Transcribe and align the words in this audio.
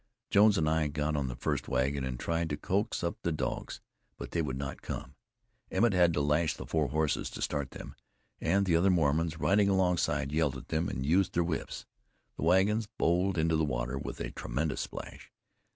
Jones 0.31 0.57
and 0.57 0.67
I 0.67 0.87
got 0.87 1.15
on 1.15 1.27
the 1.27 1.35
first 1.35 1.67
wagon 1.67 2.03
and 2.03 2.19
tried 2.19 2.49
to 2.49 2.57
coax 2.57 3.03
up 3.03 3.17
the 3.21 3.31
dogs, 3.31 3.81
but 4.17 4.31
they 4.31 4.41
would 4.41 4.57
not 4.57 4.81
come. 4.81 5.13
Emmett 5.69 5.93
had 5.93 6.11
to 6.13 6.21
lash 6.21 6.55
the 6.55 6.65
four 6.65 6.87
horses 6.87 7.29
to 7.29 7.39
start 7.39 7.69
them; 7.69 7.93
and 8.39 8.67
other 8.73 8.89
Mormons 8.89 9.37
riding 9.39 9.69
alongside, 9.69 10.31
yelled 10.31 10.57
at 10.57 10.69
them, 10.69 10.89
and 10.89 11.05
used 11.05 11.33
their 11.35 11.43
whips. 11.43 11.85
The 12.35 12.41
wagon 12.45 12.81
bowled 12.97 13.37
into 13.37 13.55
the 13.55 13.63
water 13.63 13.95
with 13.95 14.19
a 14.19 14.31
tremendous 14.31 14.81
splash. 14.81 15.31